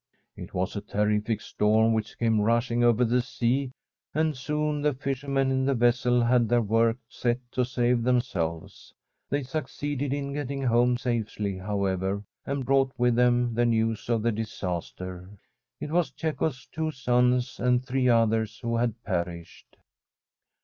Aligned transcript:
It 0.35 0.55
was 0.55 0.75
a 0.75 0.81
terrific 0.81 1.41
storm 1.41 1.93
which 1.93 2.17
came 2.17 2.41
rushing 2.41 2.83
over 2.83 3.05
the 3.05 3.21
sea, 3.21 3.69
and 4.15 4.35
soon 4.35 4.81
the 4.81 4.95
fishermen 4.95 5.51
in 5.51 5.63
the 5.63 5.75
vessel 5.75 6.23
had 6.23 6.49
their 6.49 6.63
work 6.63 6.97
set 7.07 7.37
to 7.51 7.63
save 7.63 8.01
themselves. 8.01 8.95
They 9.29 9.43
suc 9.43 9.67
ceeded 9.67 10.11
in 10.11 10.33
getting 10.33 10.63
home 10.63 10.97
safely, 10.97 11.55
however, 11.59 12.23
and 12.47 12.65
brought 12.65 12.91
with 12.97 13.13
them 13.13 13.53
the 13.53 13.67
news 13.67 14.09
of 14.09 14.23
the 14.23 14.31
disaster. 14.31 15.29
It 15.79 15.91
was 15.91 16.11
Cecco's 16.17 16.65
two 16.71 16.89
sons 16.89 17.59
and 17.59 17.85
three 17.85 18.09
others 18.09 18.57
who 18.57 18.77
had 18.77 19.03
perished. 19.03 19.77